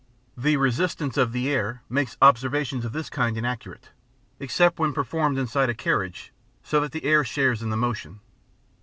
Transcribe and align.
The 0.35 0.57
resistance 0.57 1.15
of 1.15 1.31
the 1.31 1.47
air 1.51 1.83
makes 1.87 2.17
observations 2.23 2.85
of 2.85 2.91
this 2.91 3.07
kind 3.07 3.37
inaccurate, 3.37 3.89
except 4.39 4.79
when 4.79 4.93
performed 4.93 5.37
inside 5.37 5.69
a 5.69 5.75
carriage 5.75 6.33
so 6.63 6.79
that 6.79 6.91
the 6.91 7.03
air 7.05 7.23
shares 7.23 7.61
in 7.61 7.69
the 7.69 7.77
motion. 7.77 8.19